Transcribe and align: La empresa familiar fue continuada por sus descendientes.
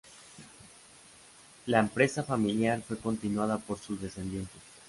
La 1.67 1.77
empresa 1.77 2.23
familiar 2.23 2.81
fue 2.81 2.97
continuada 2.97 3.59
por 3.59 3.77
sus 3.77 4.01
descendientes. 4.01 4.59